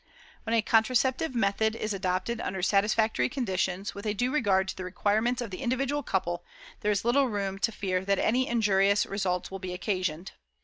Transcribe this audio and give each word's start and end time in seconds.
"When 0.45 0.55
a 0.55 0.63
contraceptive 0.63 1.35
method 1.35 1.75
is 1.75 1.93
adopted 1.93 2.41
under 2.41 2.63
satisfactory 2.63 3.29
conditions, 3.29 3.93
with 3.93 4.07
a 4.07 4.15
due 4.15 4.31
regard 4.33 4.67
to 4.69 4.75
the 4.75 4.83
requirements 4.83 5.43
of 5.43 5.51
the 5.51 5.61
individual 5.61 6.01
couple, 6.01 6.43
there 6.79 6.91
is 6.91 7.05
little 7.05 7.27
room 7.27 7.59
to 7.59 7.71
fear 7.71 8.03
that 8.05 8.17
any 8.17 8.47
injurious 8.47 9.05
results 9.05 9.51
will 9.51 9.59
be 9.59 9.73
occasioned. 9.75 10.31